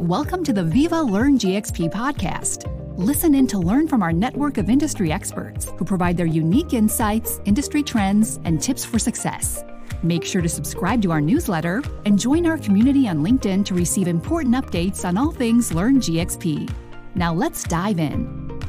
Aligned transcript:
Welcome 0.00 0.44
to 0.44 0.52
the 0.52 0.60
Veeva 0.60 1.10
Learn 1.10 1.38
GXP 1.38 1.90
podcast. 1.90 2.70
Listen 2.98 3.34
in 3.34 3.46
to 3.46 3.58
learn 3.58 3.88
from 3.88 4.02
our 4.02 4.12
network 4.12 4.58
of 4.58 4.68
industry 4.68 5.10
experts 5.10 5.72
who 5.78 5.86
provide 5.86 6.18
their 6.18 6.26
unique 6.26 6.74
insights, 6.74 7.40
industry 7.46 7.82
trends, 7.82 8.38
and 8.44 8.60
tips 8.60 8.84
for 8.84 8.98
success. 8.98 9.64
Make 10.02 10.22
sure 10.22 10.42
to 10.42 10.50
subscribe 10.50 11.00
to 11.00 11.12
our 11.12 11.22
newsletter 11.22 11.82
and 12.04 12.18
join 12.18 12.44
our 12.44 12.58
community 12.58 13.08
on 13.08 13.24
LinkedIn 13.24 13.64
to 13.64 13.74
receive 13.74 14.06
important 14.06 14.54
updates 14.54 15.02
on 15.06 15.16
all 15.16 15.32
things 15.32 15.72
Learn 15.72 15.96
GXP. 15.96 16.70
Now 17.14 17.32
let's 17.32 17.64
dive 17.64 17.98
in. 17.98 18.60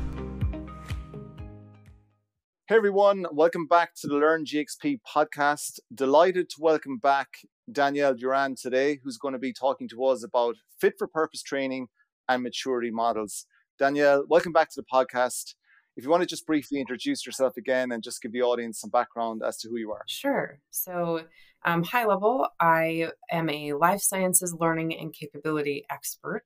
Hey 2.70 2.76
everyone, 2.78 3.26
welcome 3.34 3.68
back 3.68 3.96
to 3.96 4.08
the 4.08 4.16
Learn 4.16 4.46
GXP 4.46 5.00
podcast. 5.06 5.82
Delighted 5.94 6.50
to 6.52 6.56
welcome 6.62 7.00
back 7.00 7.28
Danielle 7.72 8.14
Duran 8.14 8.56
today, 8.56 9.00
who's 9.04 9.18
going 9.18 9.34
to 9.34 9.40
be 9.40 9.52
talking 9.52 9.90
to 9.90 10.06
us 10.06 10.24
about 10.24 10.56
fit 10.80 10.94
for 10.98 11.08
purpose 11.08 11.44
training 11.44 11.88
and 12.30 12.42
maturity 12.42 12.92
models. 12.92 13.46
Danielle, 13.78 14.26
welcome 14.30 14.54
back 14.54 14.70
to 14.70 14.82
the 14.82 14.86
podcast. 14.92 15.56
If 15.98 16.04
you 16.04 16.10
want 16.10 16.22
to 16.22 16.28
just 16.28 16.46
briefly 16.46 16.80
introduce 16.80 17.26
yourself 17.26 17.58
again 17.58 17.92
and 17.92 18.02
just 18.02 18.22
give 18.22 18.32
the 18.32 18.42
audience 18.42 18.80
some 18.80 18.90
background 18.90 19.42
as 19.46 19.58
to 19.58 19.70
who 19.70 19.78
you 19.78 19.92
are. 19.92 20.04
Sure. 20.08 20.60
So, 20.70 21.26
um, 21.66 21.84
high 21.84 22.06
level, 22.06 22.48
I 22.60 23.10
am 23.32 23.50
a 23.50 23.74
life 23.74 24.02
sciences 24.02 24.56
learning 24.58 24.98
and 24.98 25.14
capability 25.14 25.86
expert. 25.90 26.46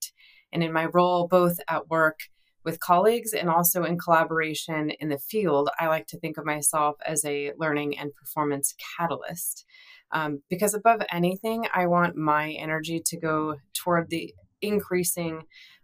And 0.51 0.63
in 0.63 0.73
my 0.73 0.85
role, 0.85 1.27
both 1.27 1.59
at 1.67 1.89
work 1.89 2.21
with 2.63 2.79
colleagues 2.79 3.33
and 3.33 3.49
also 3.49 3.83
in 3.83 3.97
collaboration 3.97 4.91
in 4.91 5.09
the 5.09 5.17
field, 5.17 5.69
I 5.79 5.87
like 5.87 6.07
to 6.07 6.19
think 6.19 6.37
of 6.37 6.45
myself 6.45 6.95
as 7.05 7.25
a 7.25 7.53
learning 7.57 7.97
and 7.97 8.13
performance 8.13 8.75
catalyst. 8.97 9.65
Um, 10.11 10.41
because 10.49 10.73
above 10.73 11.01
anything, 11.11 11.67
I 11.73 11.87
want 11.87 12.15
my 12.15 12.51
energy 12.51 13.01
to 13.05 13.17
go 13.17 13.55
toward 13.73 14.09
the 14.09 14.33
increasing 14.61 15.43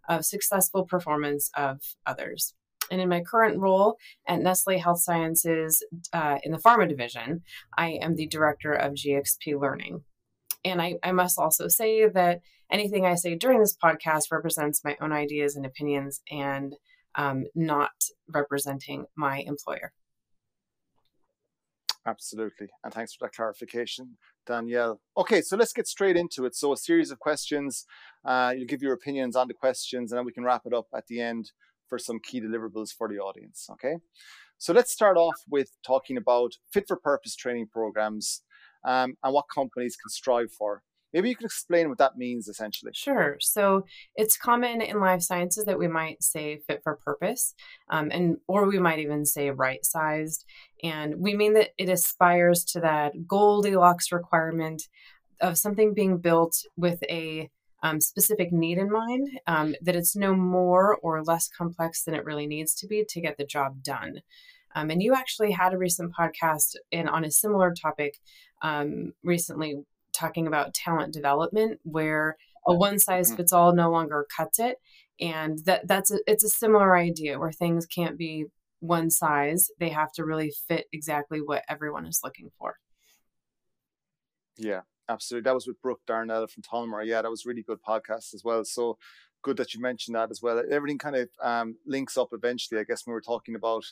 of 0.10 0.26
successful 0.26 0.86
performance 0.86 1.50
of 1.56 1.80
others. 2.06 2.54
And 2.90 3.02
in 3.02 3.10
my 3.10 3.22
current 3.22 3.60
role 3.60 3.98
at 4.28 4.42
Nestle 4.42 4.78
Health 4.78 5.02
Sciences 5.02 5.84
uh, 6.14 6.38
in 6.44 6.52
the 6.52 6.58
pharma 6.58 6.88
division, 6.88 7.42
I 7.78 7.92
am 8.02 8.16
the 8.16 8.28
director 8.28 8.74
of 8.74 8.94
GXP 8.94 9.60
Learning. 9.60 10.04
And 10.70 10.82
I, 10.82 10.96
I 11.04 11.12
must 11.12 11.40
also 11.40 11.68
say 11.68 12.08
that 12.08 12.42
anything 12.72 13.06
I 13.06 13.16
say 13.16 13.36
during 13.36 13.60
this 13.60 13.78
podcast 13.82 14.32
represents 14.32 14.84
my 14.84 14.98
own 15.02 15.12
ideas 15.12 15.56
and 15.56 15.66
opinions 15.66 16.22
and 16.32 16.76
um, 17.16 17.46
not 17.56 17.92
representing 18.30 19.06
my 19.16 19.40
employer. 19.40 19.92
Absolutely. 22.06 22.68
And 22.84 22.94
thanks 22.94 23.14
for 23.14 23.26
that 23.26 23.34
clarification, 23.34 24.18
Danielle. 24.46 25.02
Okay, 25.18 25.42
so 25.42 25.58
let's 25.58 25.74
get 25.74 25.88
straight 25.88 26.16
into 26.16 26.46
it. 26.46 26.56
So, 26.56 26.72
a 26.72 26.78
series 26.78 27.12
of 27.12 27.20
questions. 27.20 27.86
Uh, 28.24 28.54
you'll 28.56 28.68
give 28.68 28.82
your 28.82 28.94
opinions 28.94 29.36
on 29.36 29.50
the 29.50 29.54
questions, 29.54 30.12
and 30.12 30.18
then 30.18 30.26
we 30.26 30.32
can 30.32 30.46
wrap 30.46 30.62
it 30.66 30.74
up 30.74 30.88
at 30.96 31.08
the 31.08 31.20
end 31.20 31.52
for 31.90 32.00
some 32.00 32.20
key 32.20 32.40
deliverables 32.40 32.92
for 32.98 33.10
the 33.10 33.18
audience. 33.20 33.68
Okay, 33.72 33.96
so 34.58 34.72
let's 34.72 34.94
start 34.94 35.18
off 35.18 35.36
with 35.50 35.72
talking 35.86 36.16
about 36.16 36.54
fit 36.72 36.86
for 36.88 36.96
purpose 36.96 37.36
training 37.36 37.68
programs 37.68 38.42
um, 38.88 39.16
and 39.24 39.34
what 39.34 39.46
companies 39.54 39.96
can 39.96 40.10
strive 40.10 40.52
for. 40.52 40.82
Maybe 41.14 41.30
you 41.30 41.36
can 41.36 41.46
explain 41.46 41.90
what 41.90 42.00
that 42.00 42.18
means 42.18 42.48
essentially. 42.48 42.92
Sure. 42.94 43.38
So 43.40 43.86
it's 44.16 44.38
common 44.38 44.82
in 44.82 45.00
life 45.00 45.22
sciences 45.22 45.66
that 45.66 45.80
we 45.80 45.88
might 45.88 46.22
say 46.22 46.60
fit 46.68 46.82
for 46.84 46.98
purpose, 46.98 47.54
um, 47.90 48.10
and 48.12 48.38
or 48.48 48.68
we 48.68 48.80
might 48.80 49.00
even 49.00 49.26
say 49.26 49.50
right 49.52 49.86
sized, 49.86 50.46
and 50.84 51.16
we 51.18 51.36
mean 51.36 51.54
that 51.54 51.70
it 51.78 51.90
aspires 51.90 52.64
to 52.66 52.82
that 52.82 53.28
Goldilocks 53.28 54.12
requirement 54.12 54.84
of 55.40 55.58
something 55.58 55.94
being 55.94 56.18
built 56.18 56.58
with 56.76 57.02
a 57.04 57.50
um, 57.84 58.02
specific 58.02 58.52
need 58.52 58.78
in 58.78 58.92
mind, 58.92 59.30
um, 59.46 59.76
that 59.82 59.96
it's 59.96 60.16
no 60.16 60.34
more 60.34 60.98
or 60.98 61.24
less 61.24 61.48
complex 61.48 62.04
than 62.04 62.16
it 62.16 62.26
really 62.26 62.48
needs 62.48 62.74
to 62.76 62.88
be 62.88 63.06
to 63.08 63.22
get 63.22 63.38
the 63.38 63.46
job 63.46 63.84
done. 63.84 64.22
Um, 64.76 64.90
and 64.90 65.02
you 65.02 65.14
actually 65.14 65.52
had 65.52 65.74
a 65.74 65.78
recent 65.78 66.14
podcast 66.14 66.76
in 66.92 67.08
on 67.08 67.26
a 67.26 67.32
similar 67.32 67.74
topic 67.74 68.18
um, 68.62 69.14
recently 69.24 69.78
talking 70.14 70.48
about 70.48 70.74
talent 70.74 71.14
development 71.14 71.80
where 71.84 72.38
a 72.68 72.74
one 72.74 73.00
size 73.00 73.32
mm. 73.32 73.38
fits 73.38 73.54
all 73.54 73.74
no 73.74 73.92
longer 73.92 74.26
cuts 74.36 74.60
it. 74.60 74.78
And 75.20 75.60
that 75.66 75.88
that's 75.88 76.12
a, 76.12 76.20
it's 76.28 76.44
a 76.44 76.50
similar 76.50 76.96
idea 76.96 77.40
where 77.40 77.52
things 77.52 77.86
can't 77.86 78.18
be 78.18 78.46
one 78.80 79.10
size. 79.10 79.70
They 79.80 79.90
have 79.90 80.12
to 80.14 80.26
really 80.26 80.52
fit 80.68 80.86
exactly 80.92 81.40
what 81.40 81.64
everyone 81.68 82.06
is 82.06 82.20
looking 82.24 82.52
for. 82.60 82.76
Yeah 84.58 84.82
absolutely. 85.10 85.44
That 85.44 85.56
was 85.56 85.68
with 85.68 85.82
Brook 85.82 86.02
Darnell 86.06 86.48
from 86.48 86.64
Tolmar. 86.64 87.06
yeah 87.06 87.22
that 87.22 87.32
was 87.32 87.46
really 87.46 87.64
good 87.64 87.80
podcast 87.88 88.34
as 88.34 88.42
well. 88.44 88.64
So 88.64 88.98
good 89.44 89.58
that 89.58 89.74
you 89.74 89.82
mentioned 89.82 90.16
that 90.16 90.32
as 90.32 90.42
well. 90.42 90.62
Everything 90.70 90.98
kind 90.98 91.16
of 91.16 91.30
um, 91.42 91.76
links 91.86 92.18
up 92.18 92.30
eventually 92.32 92.80
i 92.80 92.84
guess 92.84 93.06
when 93.06 93.12
we 93.12 93.16
were 93.16 93.22
talking 93.22 93.56
about 93.56 93.86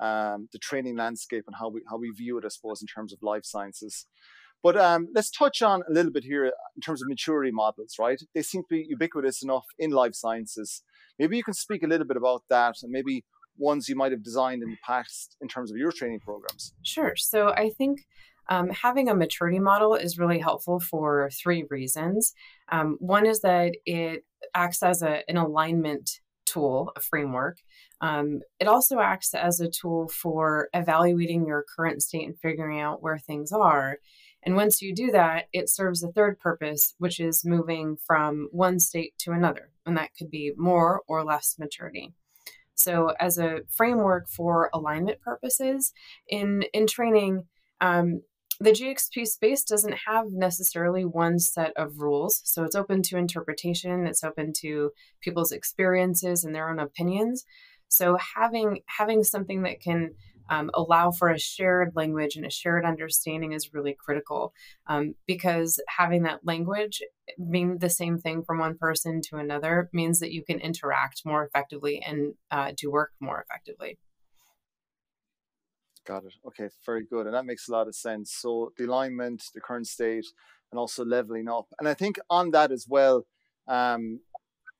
um, 0.00 0.48
the 0.52 0.58
training 0.58 0.96
landscape 0.96 1.44
and 1.46 1.56
how 1.58 1.68
we 1.68 1.82
how 1.88 1.96
we 1.96 2.10
view 2.10 2.38
it 2.38 2.44
i 2.44 2.48
suppose 2.48 2.80
in 2.80 2.86
terms 2.86 3.12
of 3.12 3.18
life 3.22 3.44
sciences 3.44 4.06
but 4.62 4.76
um, 4.76 5.08
let's 5.12 5.30
touch 5.30 5.60
on 5.60 5.82
a 5.88 5.92
little 5.92 6.12
bit 6.12 6.24
here 6.24 6.44
in 6.44 6.80
terms 6.80 7.02
of 7.02 7.08
maturity 7.08 7.50
models, 7.50 7.96
right? 7.98 8.20
They 8.32 8.42
seem 8.42 8.62
to 8.62 8.66
be 8.70 8.86
ubiquitous 8.88 9.42
enough 9.42 9.64
in 9.78 9.90
life 9.90 10.14
sciences. 10.14 10.82
Maybe 11.18 11.36
you 11.36 11.42
can 11.42 11.54
speak 11.54 11.82
a 11.82 11.88
little 11.88 12.06
bit 12.06 12.16
about 12.16 12.44
that 12.48 12.76
and 12.82 12.92
maybe 12.92 13.24
ones 13.58 13.88
you 13.88 13.96
might 13.96 14.12
have 14.12 14.22
designed 14.22 14.62
in 14.62 14.70
the 14.70 14.76
past 14.86 15.36
in 15.40 15.48
terms 15.48 15.70
of 15.70 15.76
your 15.76 15.92
training 15.92 16.20
programs. 16.20 16.74
Sure. 16.82 17.14
So 17.16 17.48
I 17.48 17.70
think 17.76 18.06
um, 18.48 18.70
having 18.70 19.08
a 19.08 19.14
maturity 19.14 19.58
model 19.58 19.94
is 19.94 20.18
really 20.18 20.38
helpful 20.38 20.80
for 20.80 21.30
three 21.42 21.64
reasons. 21.68 22.32
Um, 22.70 22.96
one 23.00 23.26
is 23.26 23.40
that 23.40 23.72
it 23.84 24.24
acts 24.54 24.82
as 24.82 25.02
a, 25.02 25.28
an 25.28 25.36
alignment 25.36 26.20
tool, 26.46 26.92
a 26.96 27.00
framework. 27.00 27.58
Um, 28.02 28.40
it 28.58 28.66
also 28.66 28.98
acts 28.98 29.32
as 29.32 29.60
a 29.60 29.70
tool 29.70 30.08
for 30.08 30.68
evaluating 30.74 31.46
your 31.46 31.64
current 31.76 32.02
state 32.02 32.26
and 32.26 32.38
figuring 32.38 32.80
out 32.80 33.02
where 33.02 33.18
things 33.18 33.52
are. 33.52 33.98
And 34.42 34.56
once 34.56 34.82
you 34.82 34.92
do 34.92 35.12
that, 35.12 35.44
it 35.52 35.70
serves 35.70 36.02
a 36.02 36.10
third 36.10 36.40
purpose, 36.40 36.94
which 36.98 37.20
is 37.20 37.44
moving 37.44 37.96
from 38.04 38.48
one 38.50 38.80
state 38.80 39.14
to 39.18 39.30
another. 39.30 39.70
And 39.86 39.96
that 39.96 40.10
could 40.18 40.30
be 40.30 40.52
more 40.56 41.02
or 41.06 41.24
less 41.24 41.54
maturity. 41.60 42.12
So, 42.74 43.12
as 43.20 43.38
a 43.38 43.60
framework 43.70 44.28
for 44.28 44.68
alignment 44.74 45.20
purposes, 45.20 45.92
in, 46.28 46.64
in 46.72 46.88
training, 46.88 47.44
um, 47.80 48.22
the 48.58 48.70
GXP 48.70 49.26
space 49.26 49.62
doesn't 49.62 49.94
have 50.06 50.26
necessarily 50.30 51.04
one 51.04 51.38
set 51.38 51.72
of 51.76 51.98
rules. 51.98 52.40
So, 52.44 52.64
it's 52.64 52.74
open 52.74 53.02
to 53.02 53.18
interpretation, 53.18 54.06
it's 54.06 54.24
open 54.24 54.52
to 54.62 54.90
people's 55.20 55.52
experiences 55.52 56.42
and 56.42 56.54
their 56.54 56.68
own 56.68 56.80
opinions. 56.80 57.44
So, 57.92 58.16
having 58.36 58.80
having 58.86 59.22
something 59.22 59.62
that 59.62 59.80
can 59.80 60.14
um, 60.48 60.70
allow 60.72 61.10
for 61.10 61.28
a 61.28 61.38
shared 61.38 61.92
language 61.94 62.36
and 62.36 62.46
a 62.46 62.50
shared 62.50 62.84
understanding 62.84 63.52
is 63.52 63.74
really 63.74 63.94
critical 63.98 64.54
um, 64.86 65.14
because 65.26 65.80
having 65.88 66.22
that 66.22 66.40
language 66.44 67.02
mean 67.38 67.78
the 67.78 67.90
same 67.90 68.18
thing 68.18 68.42
from 68.42 68.58
one 68.58 68.76
person 68.78 69.20
to 69.28 69.36
another 69.36 69.90
means 69.92 70.20
that 70.20 70.32
you 70.32 70.42
can 70.42 70.58
interact 70.58 71.22
more 71.24 71.44
effectively 71.44 72.02
and 72.04 72.34
uh, 72.50 72.72
do 72.76 72.90
work 72.90 73.12
more 73.20 73.44
effectively. 73.46 73.98
Got 76.06 76.24
it. 76.24 76.34
Okay, 76.46 76.68
very 76.84 77.04
good. 77.04 77.26
And 77.26 77.34
that 77.34 77.46
makes 77.46 77.68
a 77.68 77.72
lot 77.72 77.88
of 77.88 77.94
sense. 77.94 78.32
So 78.32 78.72
the 78.76 78.86
alignment, 78.86 79.44
the 79.54 79.60
current 79.60 79.86
state, 79.86 80.26
and 80.70 80.78
also 80.78 81.04
leveling 81.04 81.48
up. 81.48 81.66
And 81.78 81.86
I 81.86 81.94
think 81.94 82.18
on 82.28 82.50
that 82.52 82.72
as 82.72 82.86
well, 82.88 83.26
um, 83.68 84.20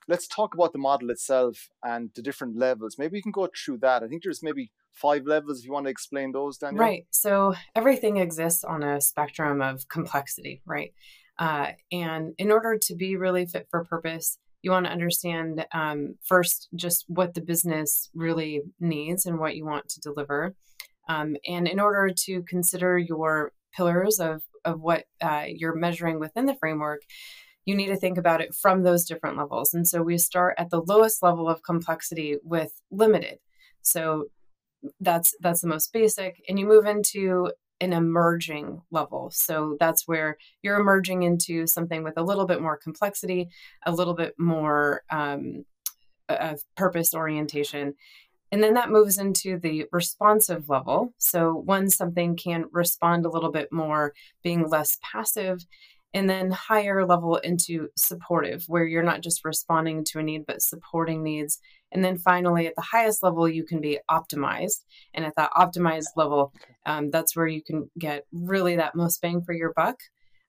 let's 0.09 0.27
talk 0.27 0.55
about 0.55 0.73
the 0.73 0.79
model 0.79 1.11
itself 1.11 1.69
and 1.83 2.11
the 2.15 2.23
different 2.23 2.57
levels. 2.57 2.97
Maybe 2.99 3.17
you 3.17 3.23
can 3.23 3.33
go 3.33 3.49
through 3.55 3.79
that. 3.79 4.03
I 4.03 4.09
think 4.09 4.23
there's 4.23 4.43
maybe 4.43 4.73
five 4.93 5.25
levels 5.27 5.61
if 5.61 5.65
you 5.65 5.73
want 5.73 5.87
to 5.87 5.91
explain 5.91 6.33
those, 6.33 6.59
Danielle. 6.59 6.85
Right. 6.85 7.07
So 7.11 7.55
everything 7.75 8.19
exists 8.19 8.65
on 8.65 8.83
a 8.83 9.01
spectrum 9.01 9.61
of 9.63 9.89
complexity, 9.89 10.63
right? 10.67 10.93
Uh, 11.39 11.73
and 11.91 12.35
in 12.39 12.51
order 12.51 12.79
to 12.79 12.95
be 12.95 13.17
really 13.17 13.47
fit 13.47 13.67
for 13.71 13.85
purpose, 13.85 14.39
you 14.61 14.71
want 14.71 14.87
to 14.87 14.93
understand 14.93 15.67
um, 15.73 16.17
first 16.23 16.69
just 16.75 17.05
what 17.09 17.35
the 17.35 17.41
business 17.41 18.11
really 18.15 18.63
needs 18.79 19.27
and 19.27 19.39
what 19.39 19.57
you 19.57 19.65
want 19.65 19.89
to 19.89 20.01
deliver. 20.01 20.55
Um, 21.09 21.37
and 21.49 21.67
in 21.67 21.81
order 21.81 22.15
to 22.27 22.43
consider 22.43 22.97
your 22.97 23.53
pillars 23.75 24.21
of, 24.21 24.43
of 24.65 24.81
what 24.81 25.05
uh, 25.21 25.45
you're 25.49 25.75
measuring 25.75 26.21
within 26.21 26.47
the 26.47 26.55
framework, 26.55 27.03
you 27.65 27.77
need 27.77 27.89
to 27.89 27.97
think 27.97 28.19
about 28.19 28.41
it 28.41 28.55
from 28.55 28.83
those 28.83 29.05
different 29.05 29.37
levels. 29.37 29.73
And 29.73 29.87
so 29.87 30.03
we 30.03 30.19
start 30.19 30.55
at 30.59 30.71
the 30.71 30.83
lowest 30.83 31.23
level 31.23 31.49
of 31.49 31.63
complexity 31.63 32.37
with 32.43 32.73
limited. 32.91 33.39
So 33.83 34.27
that's 35.01 35.35
that's 35.41 35.61
the 35.61 35.69
most 35.69 35.93
basic 35.93 36.43
and 36.49 36.59
you 36.59 36.67
move 36.67 36.87
into 36.87 37.51
an 37.81 37.93
emerging 37.93 38.81
level 38.91 39.31
so 39.33 39.77
that's 39.81 40.07
where 40.07 40.37
you're 40.63 40.79
emerging 40.79 41.23
into 41.23 41.67
something 41.67 42.03
with 42.03 42.15
a 42.17 42.23
little 42.23 42.47
bit 42.47 42.61
more 42.61 42.77
complexity 42.77 43.49
a 43.87 43.93
little 43.93 44.15
bit 44.15 44.35
more 44.39 45.03
um, 45.11 45.65
of 46.29 46.61
purpose 46.77 47.15
orientation 47.15 47.95
and 48.51 48.63
then 48.63 48.75
that 48.75 48.91
moves 48.91 49.19
into 49.19 49.59
the 49.59 49.87
responsive 49.93 50.69
level 50.69 51.15
so 51.19 51.55
when 51.65 51.89
something 51.89 52.37
can 52.37 52.65
respond 52.73 53.25
a 53.25 53.31
little 53.31 53.51
bit 53.51 53.73
more 53.73 54.13
being 54.43 54.69
less 54.69 54.99
passive 55.03 55.65
and 56.15 56.29
then 56.29 56.51
higher 56.51 57.07
level 57.07 57.37
into 57.37 57.89
supportive, 57.97 58.65
where 58.67 58.85
you're 58.85 59.03
not 59.03 59.23
just 59.23 59.45
responding 59.45 60.05
to 60.05 60.19
a 60.19 60.23
need, 60.23 60.45
but 60.47 60.63
supporting 60.63 61.23
needs. 61.23 61.59
And 61.91 62.05
then 62.05 62.19
finally, 62.19 62.67
at 62.67 62.75
the 62.77 62.83
highest 62.83 63.23
level, 63.23 63.49
you 63.49 63.65
can 63.65 63.81
be 63.81 63.99
optimized. 64.11 64.85
And 65.15 65.25
at 65.25 65.37
that 65.37 65.51
optimized 65.53 66.17
level, 66.17 66.53
um, 66.87 67.11
that's 67.11 67.37
where 67.37 67.47
you 67.47 67.63
can 67.63 67.91
get 67.99 68.25
really 68.33 68.77
that 68.77 68.95
most 68.95 69.21
bang 69.23 69.43
for 69.43 69.53
your 69.53 69.73
buck. 69.75 69.97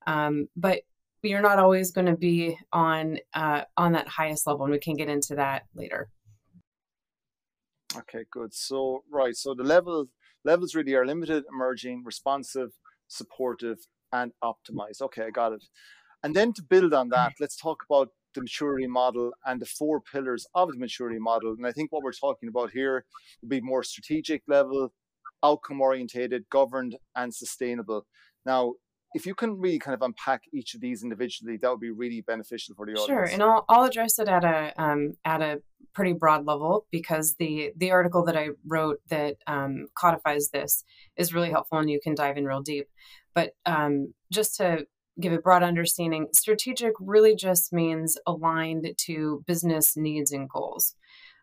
Um, 0.05 0.47
but 0.55 0.81
you're 1.21 1.41
not 1.41 1.59
always 1.59 1.91
going 1.91 2.07
to 2.07 2.17
be 2.17 2.57
on 2.73 3.17
uh, 3.33 3.61
on 3.77 3.93
that 3.93 4.07
highest 4.07 4.45
level, 4.45 4.65
and 4.65 4.73
we 4.73 4.79
can 4.79 4.95
get 4.95 5.09
into 5.09 5.35
that 5.35 5.63
later. 5.73 6.09
Okay, 7.97 8.25
good. 8.29 8.53
So 8.53 9.03
right, 9.11 9.35
so 9.35 9.53
the 9.53 9.63
level 9.63 10.07
levels 10.43 10.75
really 10.75 10.93
are 10.95 11.05
limited, 11.05 11.45
emerging, 11.49 12.03
responsive, 12.05 12.71
supportive, 13.07 13.77
and 14.13 14.31
optimize. 14.43 15.01
Okay, 15.01 15.23
I 15.23 15.29
got 15.31 15.51
it. 15.51 15.63
And 16.23 16.33
then 16.33 16.53
to 16.53 16.63
build 16.63 16.93
on 16.93 17.09
that, 17.09 17.33
let's 17.41 17.57
talk 17.57 17.79
about 17.89 18.09
the 18.33 18.41
maturity 18.41 18.87
model 18.87 19.31
and 19.45 19.61
the 19.61 19.65
four 19.65 20.01
pillars 20.01 20.45
of 20.55 20.71
the 20.71 20.77
maturity 20.77 21.19
model. 21.19 21.53
And 21.57 21.67
I 21.67 21.71
think 21.71 21.91
what 21.91 22.03
we're 22.03 22.13
talking 22.13 22.49
about 22.49 22.71
here 22.71 23.05
would 23.41 23.49
be 23.49 23.61
more 23.61 23.83
strategic 23.83 24.41
level, 24.47 24.93
outcome 25.43 25.81
orientated, 25.81 26.45
governed, 26.49 26.95
and 27.15 27.33
sustainable. 27.33 28.05
Now, 28.45 28.73
if 29.13 29.25
you 29.25 29.35
can 29.35 29.59
really 29.59 29.79
kind 29.79 29.93
of 29.93 30.01
unpack 30.01 30.41
each 30.53 30.73
of 30.73 30.81
these 30.81 31.03
individually, 31.03 31.57
that 31.57 31.69
would 31.69 31.79
be 31.79 31.91
really 31.91 32.21
beneficial 32.21 32.73
for 32.75 32.85
the 32.85 32.93
audience. 32.93 33.07
Sure, 33.07 33.23
and 33.23 33.43
I'll, 33.43 33.65
I'll 33.69 33.83
address 33.83 34.17
it 34.17 34.27
at 34.27 34.43
a 34.43 34.73
um, 34.81 35.13
at 35.23 35.41
a 35.41 35.61
pretty 35.93 36.13
broad 36.13 36.45
level 36.47 36.87
because 36.91 37.35
the 37.37 37.71
the 37.77 37.91
article 37.91 38.25
that 38.25 38.35
I 38.35 38.49
wrote 38.65 38.97
that 39.09 39.35
um, 39.45 39.87
codifies 39.95 40.49
this 40.51 40.83
is 41.15 41.33
really 41.33 41.51
helpful, 41.51 41.77
and 41.77 41.89
you 41.89 41.99
can 42.03 42.15
dive 42.15 42.37
in 42.37 42.45
real 42.45 42.61
deep. 42.61 42.87
But 43.33 43.51
um, 43.65 44.13
just 44.31 44.57
to 44.57 44.85
give 45.19 45.33
a 45.33 45.39
broad 45.39 45.63
understanding, 45.63 46.27
strategic 46.33 46.93
really 46.99 47.35
just 47.35 47.71
means 47.73 48.17
aligned 48.25 48.87
to 49.05 49.43
business 49.47 49.95
needs 49.95 50.31
and 50.31 50.49
goals. 50.49 50.95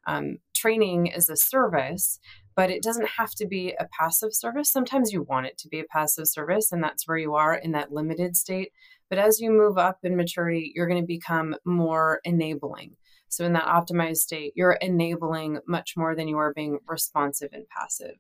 Um, 0.07 0.39
training 0.55 1.07
is 1.07 1.29
a 1.29 1.37
service 1.37 2.19
but 2.61 2.71
it 2.71 2.83
doesn't 2.83 3.09
have 3.17 3.31
to 3.31 3.47
be 3.47 3.75
a 3.81 3.89
passive 3.99 4.35
service. 4.35 4.71
Sometimes 4.71 5.15
you 5.15 5.23
want 5.23 5.47
it 5.47 5.57
to 5.57 5.69
be 5.69 5.81
a 5.81 5.85
passive 5.85 6.27
service, 6.29 6.73
and 6.73 6.85
that's 6.85 7.09
where 7.09 7.17
you 7.17 7.35
are 7.35 7.55
in 7.55 7.73
that 7.73 7.91
limited 7.91 8.37
state. 8.37 8.73
But 9.09 9.19
as 9.19 9.41
you 9.41 9.51
move 9.51 9.79
up 9.79 10.01
in 10.03 10.15
maturity, 10.15 10.71
you're 10.75 10.87
going 10.87 11.01
to 11.01 11.07
become 11.07 11.57
more 11.65 12.21
enabling. 12.23 12.97
So, 13.29 13.47
in 13.47 13.55
that 13.55 13.65
optimized 13.65 14.19
state, 14.19 14.53
you're 14.57 14.73
enabling 14.73 15.61
much 15.67 15.95
more 15.97 16.15
than 16.15 16.29
you 16.29 16.37
are 16.37 16.53
being 16.53 16.81
responsive 16.87 17.49
and 17.55 17.67
passive. 17.69 18.17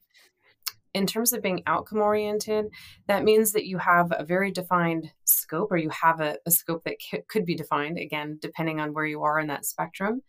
In 0.93 1.07
terms 1.07 1.33
of 1.33 1.43
being 1.43 1.63
outcome 1.67 2.01
oriented, 2.01 2.67
that 3.07 3.23
means 3.23 3.53
that 3.53 3.67
you 3.67 3.79
have 3.79 4.13
a 4.13 4.25
very 4.25 4.51
defined 4.51 5.13
scope, 5.25 5.71
or 5.71 5.77
you 5.77 5.91
have 5.91 6.21
a, 6.21 6.37
a 6.47 6.51
scope 6.51 6.83
that 6.85 7.01
c- 7.01 7.23
could 7.29 7.45
be 7.45 7.55
defined, 7.55 7.99
again, 7.99 8.39
depending 8.43 8.81
on 8.81 8.93
where 8.93 9.07
you 9.07 9.23
are 9.23 9.39
in 9.39 9.47
that 9.47 9.65
spectrum. 9.65 10.23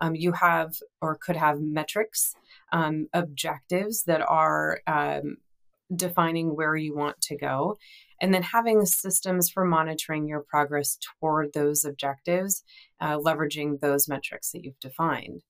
Um, 0.00 0.16
you 0.16 0.32
have 0.32 0.74
or 1.00 1.16
could 1.16 1.36
have 1.36 1.60
metrics 1.60 2.34
um, 2.72 3.06
objectives 3.12 4.04
that 4.04 4.22
are 4.22 4.80
um, 4.86 5.36
defining 5.94 6.56
where 6.56 6.74
you 6.74 6.96
want 6.96 7.20
to 7.20 7.36
go, 7.36 7.78
and 8.20 8.34
then 8.34 8.42
having 8.42 8.86
systems 8.86 9.48
for 9.48 9.64
monitoring 9.64 10.26
your 10.26 10.40
progress 10.40 10.98
toward 11.20 11.52
those 11.52 11.84
objectives, 11.84 12.64
uh, 13.00 13.16
leveraging 13.16 13.80
those 13.80 14.08
metrics 14.08 14.50
that 14.50 14.64
you've 14.64 14.80
defined. 14.80 15.42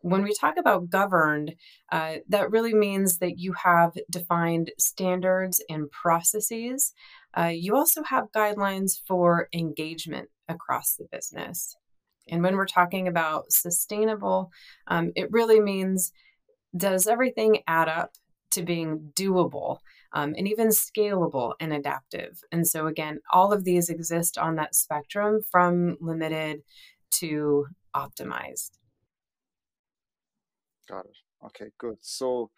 When 0.00 0.22
we 0.22 0.32
talk 0.32 0.54
about 0.58 0.90
governed, 0.90 1.54
uh, 1.90 2.16
that 2.28 2.50
really 2.50 2.74
means 2.74 3.18
that 3.18 3.38
you 3.38 3.52
have 3.64 3.92
defined 4.10 4.70
standards 4.78 5.62
and 5.68 5.90
processes. 5.90 6.92
Uh, 7.36 7.52
you 7.52 7.74
also 7.76 8.02
have 8.04 8.32
guidelines 8.34 8.92
for 9.06 9.48
engagement 9.52 10.28
across 10.48 10.94
the 10.94 11.06
business. 11.10 11.76
And 12.28 12.42
when 12.42 12.56
we're 12.56 12.66
talking 12.66 13.08
about 13.08 13.52
sustainable, 13.52 14.50
um, 14.86 15.12
it 15.16 15.30
really 15.32 15.60
means 15.60 16.12
does 16.76 17.06
everything 17.06 17.62
add 17.66 17.88
up 17.88 18.12
to 18.50 18.62
being 18.62 19.12
doable 19.18 19.78
um, 20.12 20.34
and 20.36 20.46
even 20.46 20.68
scalable 20.68 21.54
and 21.60 21.72
adaptive? 21.72 22.40
And 22.52 22.66
so, 22.66 22.86
again, 22.86 23.20
all 23.32 23.52
of 23.52 23.64
these 23.64 23.88
exist 23.88 24.38
on 24.38 24.56
that 24.56 24.74
spectrum 24.74 25.40
from 25.50 25.96
limited 26.00 26.60
to 27.12 27.66
optimized. 27.96 28.70
Got 30.88 31.06
it. 31.06 31.16
Okay, 31.46 31.70
good. 31.78 31.96
So, 32.00 32.50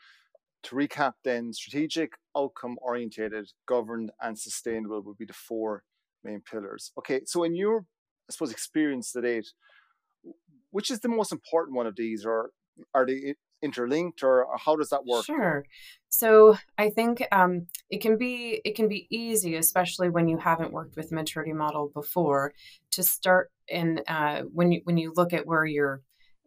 to 0.65 0.77
recap, 0.77 1.12
then 1.25 1.53
strategic, 1.53 2.12
outcome 2.37 2.77
orientated, 2.82 3.50
governed, 3.67 4.11
and 4.21 4.38
sustainable 4.38 5.03
would 5.03 5.19
be 5.19 5.25
the 5.25 5.32
four 5.32 5.82
main 6.23 6.41
pillars. 6.41 6.93
Okay, 6.99 7.21
so 7.25 7.44
in 7.44 7.55
your, 7.55 7.81
I 8.29 8.32
suppose, 8.32 8.50
experience 8.50 9.12
to 9.12 9.23
date, 9.23 9.49
which 10.71 10.91
is 10.91 11.00
the 11.00 11.09
most 11.09 11.32
important 11.32 11.77
one 11.77 11.87
of 11.87 11.97
these, 11.97 12.25
or 12.25 12.50
are 12.94 13.06
they 13.06 13.35
interlinked 13.62 14.23
or 14.23 14.47
how 14.59 14.75
does 14.75 14.88
that 14.88 15.05
work 15.05 15.25
sure 15.25 15.65
so 16.09 16.56
i 16.79 16.88
think 16.88 17.23
um, 17.31 17.67
it 17.91 18.00
can 18.00 18.17
be 18.17 18.61
it 18.65 18.75
can 18.75 18.88
be 18.88 19.06
easy 19.11 19.56
especially 19.56 20.09
when 20.09 20.29
you 20.29 20.38
haven't 20.38 20.73
worked 20.73 20.97
with 20.97 21.12
maturity 21.12 21.53
model 21.53 21.91
before 21.93 22.53
to 22.91 23.03
start 23.03 23.50
in 23.69 24.00
uh, 24.09 24.41
when 24.53 24.73
you 24.73 24.81
when 24.85 24.97
you 24.97 25.12
look 25.15 25.33
at 25.33 25.47
where 25.47 25.65
you're 25.65 26.00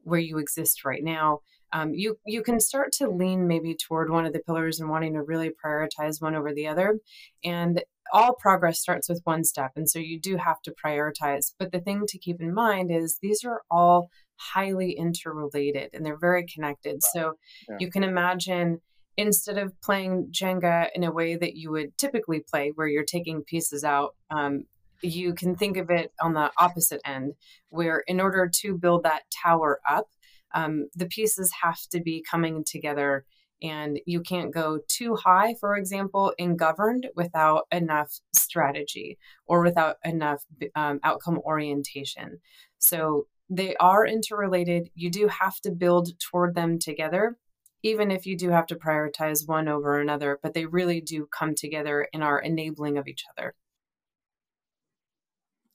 where 0.03 0.19
you 0.19 0.37
exist 0.37 0.83
right 0.83 1.03
now 1.03 1.39
um, 1.73 1.93
you 1.93 2.17
you 2.25 2.41
can 2.41 2.59
start 2.59 2.91
to 2.93 3.09
lean 3.09 3.47
maybe 3.47 3.75
toward 3.75 4.09
one 4.09 4.25
of 4.25 4.33
the 4.33 4.39
pillars 4.39 4.79
and 4.79 4.89
wanting 4.89 5.13
to 5.13 5.21
really 5.21 5.49
prioritize 5.49 6.21
one 6.21 6.35
over 6.35 6.53
the 6.53 6.67
other 6.67 6.99
and 7.43 7.83
all 8.11 8.35
progress 8.35 8.79
starts 8.79 9.09
with 9.09 9.21
one 9.23 9.43
step 9.43 9.71
and 9.75 9.89
so 9.89 9.97
you 9.97 10.19
do 10.19 10.37
have 10.37 10.61
to 10.61 10.73
prioritize 10.85 11.53
but 11.57 11.71
the 11.71 11.79
thing 11.79 12.03
to 12.07 12.17
keep 12.17 12.41
in 12.41 12.53
mind 12.53 12.91
is 12.91 13.17
these 13.21 13.43
are 13.43 13.61
all 13.71 14.09
highly 14.37 14.91
interrelated 14.91 15.89
and 15.93 16.05
they're 16.05 16.17
very 16.17 16.45
connected. 16.45 17.01
So 17.03 17.33
yeah. 17.69 17.77
you 17.79 17.89
can 17.89 18.03
imagine 18.03 18.81
instead 19.17 19.57
of 19.57 19.79
playing 19.81 20.29
Jenga 20.31 20.87
in 20.95 21.03
a 21.03 21.11
way 21.11 21.35
that 21.35 21.55
you 21.55 21.71
would 21.71 21.97
typically 21.97 22.43
play, 22.49 22.71
where 22.75 22.87
you're 22.87 23.05
taking 23.05 23.43
pieces 23.43 23.83
out, 23.83 24.15
um, 24.31 24.65
you 25.01 25.33
can 25.33 25.55
think 25.55 25.77
of 25.77 25.89
it 25.89 26.11
on 26.21 26.33
the 26.33 26.51
opposite 26.57 27.01
end, 27.05 27.33
where 27.69 28.03
in 28.07 28.19
order 28.19 28.49
to 28.61 28.77
build 28.77 29.03
that 29.03 29.23
tower 29.43 29.79
up, 29.89 30.07
um, 30.53 30.87
the 30.95 31.05
pieces 31.05 31.51
have 31.61 31.79
to 31.91 32.01
be 32.01 32.23
coming 32.29 32.63
together. 32.65 33.25
And 33.61 33.99
you 34.05 34.19
can't 34.21 34.53
go 34.53 34.79
too 34.89 35.15
high, 35.15 35.55
for 35.59 35.77
example, 35.77 36.33
in 36.37 36.57
governed 36.57 37.07
without 37.15 37.63
enough 37.71 38.11
strategy 38.33 39.17
or 39.45 39.63
without 39.63 39.95
enough 40.03 40.43
um, 40.75 40.99
outcome 41.03 41.39
orientation. 41.39 42.39
So 42.79 43.27
they 43.49 43.75
are 43.77 44.05
interrelated. 44.05 44.89
You 44.95 45.09
do 45.09 45.27
have 45.27 45.61
to 45.61 45.71
build 45.71 46.09
toward 46.19 46.55
them 46.55 46.77
together, 46.77 47.37
even 47.83 48.11
if 48.11 48.25
you 48.25 48.37
do 48.37 48.49
have 48.49 48.67
to 48.67 48.75
prioritize 48.75 49.47
one 49.47 49.69
over 49.69 49.99
another, 49.99 50.39
but 50.43 50.53
they 50.53 50.65
really 50.65 50.99
do 50.99 51.27
come 51.31 51.55
together 51.55 52.07
and 52.13 52.23
are 52.23 52.39
enabling 52.39 52.97
of 52.97 53.07
each 53.07 53.23
other. 53.31 53.55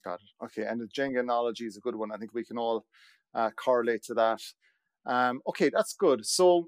Got 0.03 0.19
it. 0.21 0.45
Okay. 0.45 0.63
And 0.63 0.79
the 0.79 0.87
Jenga 0.87 1.19
analogy 1.19 1.65
is 1.65 1.77
a 1.77 1.81
good 1.81 1.95
one. 1.95 2.11
I 2.11 2.17
think 2.17 2.33
we 2.33 2.45
can 2.45 2.57
all 2.57 2.85
uh, 3.33 3.49
correlate 3.51 4.03
to 4.03 4.13
that. 4.15 4.41
Um, 5.05 5.41
okay, 5.47 5.69
that's 5.73 5.93
good. 5.93 6.25
So 6.25 6.67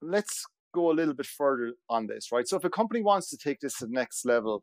let's 0.00 0.44
go 0.74 0.90
a 0.90 0.94
little 0.94 1.14
bit 1.14 1.26
further 1.26 1.72
on 1.88 2.06
this, 2.06 2.30
right? 2.30 2.46
So 2.46 2.56
if 2.56 2.64
a 2.64 2.70
company 2.70 3.02
wants 3.02 3.30
to 3.30 3.36
take 3.36 3.60
this 3.60 3.78
to 3.78 3.86
the 3.86 3.92
next 3.92 4.24
level 4.24 4.62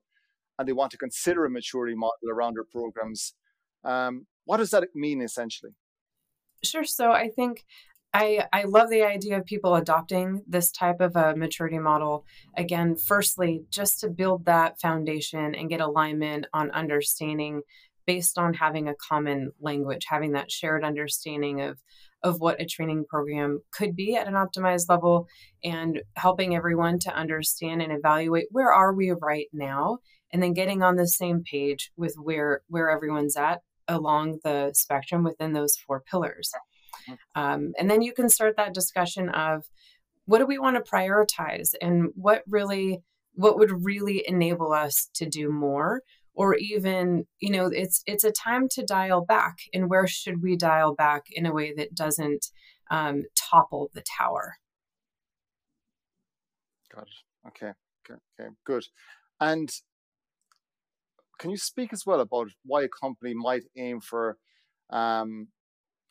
and 0.58 0.68
they 0.68 0.74
want 0.74 0.92
to 0.92 0.98
consider 0.98 1.46
a 1.46 1.50
maturity 1.50 1.96
model 1.96 2.30
around 2.32 2.56
their 2.56 2.64
programs, 2.64 3.34
um, 3.84 4.26
what 4.46 4.58
does 4.58 4.72
that 4.72 4.84
mean 4.94 5.22
essentially? 5.22 5.74
Sure. 6.64 6.84
So 6.84 7.12
I 7.12 7.30
think 7.30 7.64
I, 8.14 8.46
I 8.54 8.64
love 8.64 8.90
the 8.90 9.04
idea 9.04 9.38
of 9.38 9.46
people 9.46 9.76
adopting 9.76 10.42
this 10.48 10.72
type 10.72 11.02
of 11.02 11.18
a 11.18 11.36
maturity 11.36 11.80
model. 11.80 12.26
Again, 12.56 12.96
firstly, 12.96 13.66
just 13.70 14.00
to 14.00 14.10
build 14.10 14.46
that 14.46 14.80
foundation 14.80 15.54
and 15.54 15.68
get 15.70 15.82
alignment 15.82 16.46
on 16.54 16.72
understanding 16.72 17.62
based 18.06 18.38
on 18.38 18.54
having 18.54 18.88
a 18.88 18.96
common 18.96 19.52
language, 19.60 20.06
having 20.08 20.34
that 20.34 20.52
shared 20.52 20.84
understanding 20.84 21.62
of 21.62 21.80
of 22.24 22.40
what 22.40 22.60
a 22.60 22.66
training 22.66 23.06
program 23.08 23.60
could 23.72 23.96
be 23.96 24.16
at 24.16 24.28
an 24.28 24.34
optimized 24.34 24.90
level 24.90 25.28
and 25.64 26.02
helping 26.16 26.56
everyone 26.56 26.98
to 26.98 27.16
understand 27.16 27.84
and 27.84 27.92
evaluate 27.92 28.48
where 28.50 28.72
are 28.74 28.94
we 28.94 29.12
right 29.22 29.46
now 29.54 30.00
and 30.34 30.42
then 30.42 30.54
getting 30.54 30.82
on 30.82 30.96
the 30.96 31.08
same 31.08 31.44
page 31.44 31.92
with 31.96 32.16
where 32.18 32.62
where 32.68 32.90
everyone's 32.90 33.38
at 33.38 33.62
along 33.88 34.40
the 34.44 34.72
spectrum 34.74 35.24
within 35.24 35.54
those 35.54 35.76
four 35.76 36.02
pillars. 36.02 36.52
Um, 37.36 37.74
and 37.78 37.90
then 37.90 38.02
you 38.02 38.14
can 38.14 38.30
start 38.30 38.58
that 38.58 38.74
discussion 38.74 39.30
of 39.30 39.66
what 40.26 40.40
do 40.40 40.46
we 40.46 40.58
want 40.58 40.84
to 40.84 40.92
prioritize 40.92 41.76
and 41.82 42.10
what 42.16 42.42
really 42.48 43.04
what 43.34 43.60
would 43.60 43.84
really 43.86 44.24
enable 44.28 44.72
us 44.72 45.10
to 45.14 45.26
do 45.26 45.52
more 45.52 46.02
or 46.36 46.56
even 46.56 47.26
you 47.40 47.50
know 47.50 47.68
it's 47.68 48.04
it's 48.06 48.24
a 48.24 48.32
time 48.32 48.68
to 48.70 48.84
dial 48.84 49.24
back 49.26 49.58
and 49.74 49.90
where 49.90 50.08
should 50.08 50.42
we 50.42 50.56
dial 50.56 50.94
back 50.94 51.24
in 51.32 51.46
a 51.46 51.54
way 51.54 51.74
that 51.74 51.96
doesn't 51.96 52.48
um, 52.92 53.24
topple 53.36 53.90
the 53.94 54.04
tower? 54.18 54.56
Got 56.94 57.04
it. 57.04 57.48
Okay. 57.48 57.72
Okay. 58.10 58.20
Okay. 58.40 58.50
Good. 58.66 58.86
And 59.40 59.70
can 61.40 61.52
you 61.52 61.58
speak 61.58 61.92
as 61.94 62.06
well 62.06 62.22
about 62.22 62.50
why 62.64 62.84
a 62.84 62.88
company 62.88 63.34
might 63.34 63.64
aim 63.78 64.00
for 64.00 64.38
um, 64.90 65.48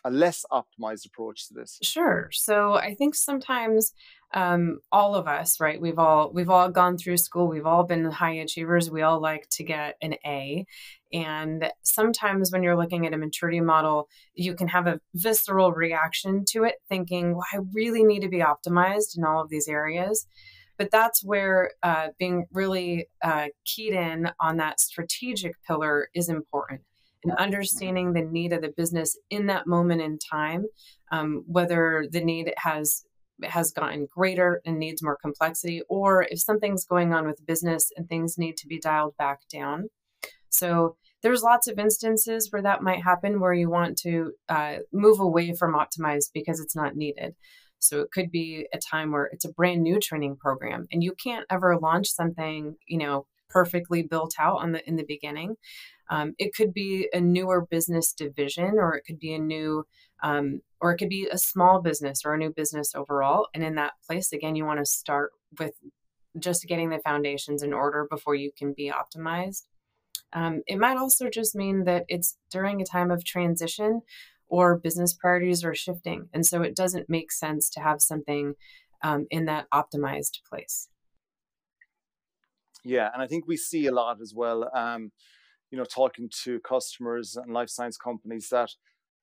a 0.05 0.11
less 0.11 0.45
optimized 0.53 1.07
approach 1.07 1.49
to 1.49 1.55
this? 1.55 1.79
Sure. 1.83 2.29
So 2.33 2.75
I 2.75 2.95
think 2.95 3.15
sometimes 3.15 3.93
um, 4.35 4.81
all 4.91 5.15
of 5.15 5.29
us, 5.29 5.61
right? 5.61 5.81
We've 5.81 5.99
all 5.99 6.31
we've 6.33 6.51
all 6.51 6.69
gone 6.69 6.99
through 6.99 7.19
school. 7.19 7.47
We've 7.47 7.67
all 7.67 7.85
been 7.85 8.05
high 8.11 8.35
achievers. 8.35 8.91
We 8.91 9.03
all 9.03 9.21
like 9.21 9.49
to 9.53 9.65
get 9.65 9.97
an 10.03 10.15
A. 10.27 10.67
And 11.13 11.71
sometimes 11.83 12.51
when 12.51 12.65
you're 12.65 12.77
looking 12.77 13.07
at 13.07 13.15
a 13.15 13.19
maturity 13.19 13.61
model, 13.61 14.09
you 14.35 14.55
can 14.57 14.67
have 14.69 14.89
a 14.89 15.01
visceral 15.15 15.73
reaction 15.73 16.45
to 16.49 16.65
it, 16.65 16.75
thinking, 16.89 17.35
"Well, 17.35 17.47
I 17.53 17.59
really 17.73 18.03
need 18.03 18.23
to 18.23 18.29
be 18.29 18.41
optimized 18.41 19.17
in 19.17 19.25
all 19.25 19.41
of 19.41 19.51
these 19.51 19.69
areas." 19.69 20.27
But 20.77 20.91
that's 20.91 21.25
where 21.25 21.71
uh, 21.85 22.09
being 22.19 22.47
really 22.53 23.07
uh, 23.23 23.47
keyed 23.65 23.93
in 23.93 24.31
on 24.41 24.57
that 24.57 24.81
strategic 24.81 25.55
pillar 25.65 26.09
is 26.15 26.29
important 26.29 26.81
and 27.23 27.33
understanding 27.37 28.13
the 28.13 28.23
need 28.23 28.53
of 28.53 28.63
the 28.63 28.75
business 28.77 29.17
in 29.31 29.47
that 29.47 29.67
moment 29.67 30.03
in 30.03 30.19
time, 30.19 30.67
um, 31.11 31.45
whether 31.47 32.07
the 32.11 32.21
need 32.21 32.53
has 32.59 33.05
has 33.47 33.73
gotten 33.73 34.09
greater 34.11 34.61
and 34.65 34.79
needs 34.79 35.03
more 35.03 35.19
complexity, 35.21 35.83
or 35.89 36.27
if 36.31 36.41
something's 36.41 36.85
going 36.85 37.13
on 37.13 37.27
with 37.27 37.47
business 37.47 37.91
and 37.97 38.09
things 38.09 38.39
need 38.39 38.57
to 38.59 38.67
be 38.67 38.79
dialed 38.79 39.17
back 39.17 39.41
down. 39.53 39.89
So 40.49 40.97
there's 41.23 41.43
lots 41.43 41.67
of 41.67 41.79
instances 41.79 42.49
where 42.51 42.63
that 42.63 42.83
might 42.83 43.03
happen 43.03 43.41
where 43.41 43.55
you 43.55 43.71
want 43.71 43.97
to 43.99 44.33
uh, 44.49 44.77
move 44.93 45.21
away 45.21 45.55
from 45.55 45.75
optimized 45.75 46.31
because 46.35 46.61
it's 46.61 46.77
not 46.77 46.97
needed. 46.97 47.35
So 47.79 48.01
it 48.01 48.11
could 48.13 48.31
be 48.31 48.67
a 48.73 48.79
time 48.79 49.11
where 49.11 49.27
it's 49.27 49.45
a 49.45 49.53
brand 49.53 49.83
new 49.83 49.99
training 50.01 50.37
program 50.37 50.87
and 50.93 51.03
you 51.03 51.15
can't 51.23 51.47
ever 51.51 51.79
launch 51.79 52.09
something, 52.09 52.77
you 52.87 52.99
know, 52.99 53.27
perfectly 53.51 54.03
built 54.03 54.35
out 54.39 54.59
on 54.61 54.73
the 54.73 54.87
in 54.89 54.97
the 54.97 55.05
beginning. 55.07 55.57
Um, 56.11 56.35
it 56.39 56.55
could 56.55 56.73
be 56.73 57.09
a 57.13 57.21
newer 57.21 57.65
business 57.65 58.13
division, 58.13 58.75
or 58.79 58.95
it 58.95 59.05
could 59.07 59.19
be 59.19 59.35
a 59.35 59.39
new, 59.39 59.85
um, 60.23 60.61
or 60.81 60.93
it 60.93 60.99
could 60.99 61.09
be 61.09 61.29
a 61.31 61.39
small 61.39 61.81
business 61.81 62.23
or 62.25 62.35
a 62.35 62.39
new 62.39 62.53
business 62.53 62.95
overall. 62.95 63.49
And 63.55 63.65
in 63.65 63.75
that 63.77 63.95
place, 64.07 64.33
again, 64.33 64.57
you 64.57 64.65
want 64.65 64.81
to 64.81 64.87
start 64.87 65.33
with 65.59 65.75
just 66.39 66.67
getting 66.67 66.91
the 66.91 66.99
foundations 66.99 67.63
in 67.63 67.73
order 67.73 68.07
before 68.11 68.35
you 68.35 68.51
can 68.57 68.73
be 68.73 68.91
optimized. 68.91 69.63
Um, 70.33 70.63
it 70.67 70.79
might 70.79 70.97
also 70.97 71.31
just 71.31 71.55
mean 71.55 71.85
that 71.85 72.05
it's 72.09 72.37
during 72.51 72.81
a 72.81 72.85
time 72.85 73.11
of 73.11 73.25
transition 73.25 74.03
or 74.47 74.79
business 74.79 75.15
priorities 75.15 75.65
are 75.65 75.75
shifting. 75.75 76.29
And 76.33 76.45
so 76.45 76.63
it 76.63 76.77
doesn't 76.77 77.09
make 77.09 77.33
sense 77.33 77.71
to 77.71 77.81
have 77.81 78.01
something 78.01 78.55
um, 79.03 79.27
in 79.31 79.47
that 79.47 79.67
optimized 79.73 80.41
place. 80.49 80.89
Yeah, 82.85 83.11
and 83.13 83.23
I 83.23 83.27
think 83.27 83.47
we 83.47 83.57
see 83.57 83.87
a 83.87 83.93
lot 83.93 84.21
as 84.21 84.35
well. 84.35 84.71
Um, 84.75 85.13
you 85.75 85.81
know, 85.81 85.85
talking 85.85 86.31
to 86.45 86.61
customers 86.61 87.35
and 87.35 87.53
life 87.53 87.69
science 87.69 87.97
companies 87.97 88.49
that 88.53 88.71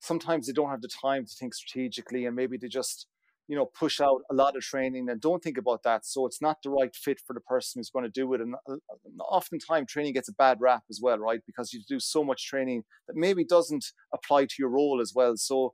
sometimes 0.01 0.48
they 0.48 0.51
don't 0.51 0.70
have 0.70 0.81
the 0.81 0.89
time 1.01 1.25
to 1.25 1.31
think 1.39 1.53
strategically 1.53 2.25
and 2.25 2.36
maybe 2.36 2.58
they 2.58 2.67
just, 2.67 3.08
you 3.48 3.55
know, 3.55 3.67
push 3.67 4.01
out 4.01 4.20
a 4.29 4.34
lot 4.34 4.58
of 4.58 4.62
training 4.62 5.08
and 5.10 5.22
don't 5.22 5.41
think 5.41 5.58
about 5.58 5.84
that. 5.84 6.05
So 6.05 6.25
it's 6.25 6.41
not 6.41 6.58
the 6.62 6.70
right 6.70 6.93
fit 6.93 7.22
for 7.25 7.34
the 7.34 7.39
person 7.39 7.79
who's 7.79 7.89
going 7.89 8.03
to 8.03 8.12
do 8.12 8.34
it. 8.34 8.41
And 8.41 8.55
uh, 8.70 8.75
oftentimes 9.22 9.89
training 9.89 10.12
gets 10.12 10.27
a 10.27 10.34
bad 10.34 10.58
rap 10.60 10.84
as 10.89 11.00
well, 11.01 11.20
right? 11.20 11.39
Because 11.46 11.72
you 11.72 11.79
do 11.88 12.01
so 12.01 12.22
much 12.22 12.46
training 12.46 12.84
that 13.08 13.15
maybe 13.15 13.46
doesn't 13.46 13.86
apply 14.13 14.43
to 14.43 14.55
your 14.60 14.72
role 14.72 15.00
as 15.01 15.13
well. 15.15 15.38
So 15.38 15.72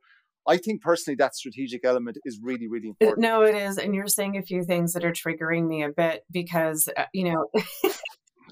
I 0.47 0.57
think 0.57 0.83
personally 0.83 1.15
that 1.15 1.35
strategic 1.35 1.83
element 1.83 2.19
is 2.23 2.39
really, 2.39 2.67
really 2.67 2.89
important. 2.89 3.19
No, 3.19 3.41
it 3.41 3.55
is. 3.55 3.79
And 3.79 3.95
you're 3.95 4.05
saying 4.05 4.37
a 4.37 4.43
few 4.43 4.63
things 4.63 4.93
that 4.93 5.03
are 5.03 5.11
triggering 5.11 5.67
me 5.67 5.81
a 5.81 5.89
bit 5.89 6.23
because, 6.31 6.87
uh, 6.95 7.05
you 7.13 7.33
know, 7.33 7.47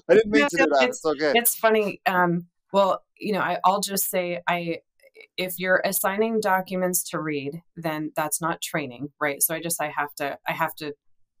I 0.08 0.14
didn't 0.14 0.30
mean 0.30 0.42
no, 0.42 0.48
to 0.48 0.56
do 0.56 0.66
that. 0.66 0.88
It's, 0.88 0.98
it's 0.98 1.04
okay. 1.04 1.38
It's 1.38 1.54
funny. 1.56 2.00
Um, 2.06 2.46
well, 2.72 3.02
you 3.18 3.32
know, 3.32 3.40
I, 3.40 3.58
I'll 3.64 3.80
just 3.80 4.10
say 4.10 4.40
I 4.48 4.78
if 5.36 5.58
you're 5.58 5.82
assigning 5.84 6.40
documents 6.40 7.02
to 7.10 7.20
read, 7.20 7.62
then 7.76 8.12
that's 8.16 8.40
not 8.40 8.60
training, 8.60 9.10
right? 9.20 9.42
So 9.42 9.54
I 9.54 9.60
just 9.60 9.80
I 9.80 9.92
have 9.96 10.14
to 10.16 10.38
I 10.46 10.52
have 10.52 10.74
to 10.76 10.94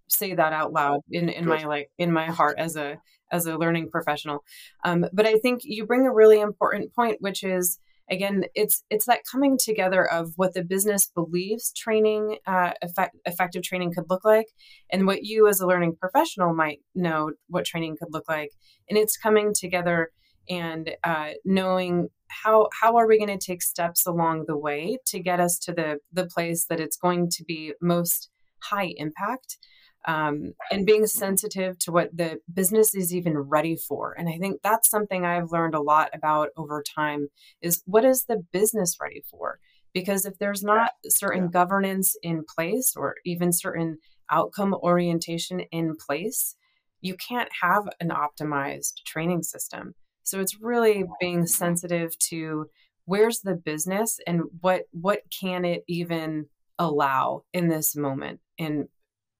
say 0.08 0.34
that 0.34 0.52
out 0.52 0.72
loud 0.72 1.00
in 1.10 1.28
in 1.28 1.44
Good. 1.44 1.60
my 1.60 1.64
like 1.66 1.90
in 1.98 2.12
my 2.12 2.26
heart 2.26 2.58
as 2.58 2.76
a 2.76 3.00
as 3.32 3.46
a 3.46 3.56
learning 3.56 3.90
professional. 3.90 4.44
Um, 4.84 5.06
but 5.12 5.26
I 5.26 5.38
think 5.38 5.62
you 5.64 5.86
bring 5.86 6.06
a 6.06 6.12
really 6.12 6.40
important 6.40 6.94
point, 6.94 7.18
which 7.20 7.42
is 7.42 7.78
again 8.10 8.44
it's 8.54 8.84
it's 8.90 9.06
that 9.06 9.20
coming 9.30 9.58
together 9.58 10.04
of 10.10 10.32
what 10.36 10.54
the 10.54 10.62
business 10.62 11.10
believes 11.14 11.72
training 11.72 12.38
uh, 12.46 12.72
effect, 12.82 13.16
effective 13.24 13.62
training 13.62 13.92
could 13.94 14.08
look 14.08 14.24
like 14.24 14.46
and 14.90 15.06
what 15.06 15.24
you 15.24 15.48
as 15.48 15.60
a 15.60 15.66
learning 15.66 15.96
professional 15.98 16.54
might 16.54 16.80
know 16.94 17.32
what 17.48 17.64
training 17.64 17.96
could 17.98 18.12
look 18.12 18.28
like. 18.28 18.50
And 18.88 18.98
it's 18.98 19.16
coming 19.16 19.52
together 19.54 20.10
and 20.48 20.90
uh, 21.04 21.30
knowing 21.44 22.08
how 22.28 22.68
how 22.80 22.96
are 22.96 23.06
we 23.06 23.18
going 23.18 23.36
to 23.38 23.44
take 23.44 23.62
steps 23.62 24.06
along 24.06 24.44
the 24.46 24.56
way 24.56 24.98
to 25.06 25.20
get 25.20 25.40
us 25.40 25.58
to 25.58 25.72
the 25.72 25.98
the 26.12 26.26
place 26.26 26.66
that 26.68 26.80
it's 26.80 26.96
going 26.96 27.28
to 27.30 27.44
be 27.44 27.72
most 27.80 28.30
high 28.62 28.92
impact 28.96 29.58
um, 30.06 30.52
and 30.70 30.86
being 30.86 31.06
sensitive 31.06 31.78
to 31.80 31.92
what 31.92 32.16
the 32.16 32.38
business 32.52 32.94
is 32.94 33.14
even 33.14 33.36
ready 33.36 33.76
for. 33.76 34.14
And 34.16 34.28
I 34.28 34.38
think 34.38 34.60
that's 34.62 34.88
something 34.88 35.24
I've 35.24 35.50
learned 35.50 35.74
a 35.74 35.82
lot 35.82 36.10
about 36.14 36.50
over 36.56 36.82
time 36.94 37.28
is 37.60 37.82
what 37.86 38.04
is 38.04 38.24
the 38.28 38.44
business 38.52 38.96
ready 39.00 39.22
for? 39.28 39.58
Because 39.92 40.24
if 40.24 40.38
there's 40.38 40.62
not 40.62 40.92
certain 41.06 41.44
yeah. 41.44 41.50
governance 41.50 42.16
in 42.22 42.44
place 42.44 42.94
or 42.96 43.16
even 43.24 43.52
certain 43.52 43.98
outcome 44.30 44.74
orientation 44.74 45.60
in 45.72 45.96
place, 45.96 46.56
you 47.00 47.16
can't 47.16 47.50
have 47.62 47.84
an 48.00 48.10
optimized 48.10 49.02
training 49.06 49.42
system. 49.42 49.94
So 50.22 50.40
it's 50.40 50.60
really 50.60 51.04
being 51.20 51.46
sensitive 51.46 52.16
to 52.30 52.66
where's 53.04 53.40
the 53.40 53.54
business 53.54 54.18
and 54.26 54.42
what 54.60 54.82
what 54.90 55.20
can 55.40 55.64
it 55.64 55.84
even 55.88 56.46
allow 56.78 57.42
in 57.52 57.68
this 57.68 57.96
moment 57.96 58.40
and 58.58 58.88